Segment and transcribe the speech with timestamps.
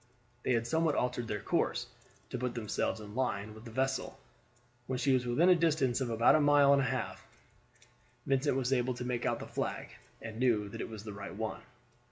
[0.41, 1.85] They had somewhat altered their course,
[2.31, 4.17] to put themselves in line with the vessel.
[4.87, 7.23] When she was within a distance of about a mile and a half
[8.25, 11.35] Vincent was able to make out the flag, and knew that it was the right
[11.35, 11.61] one.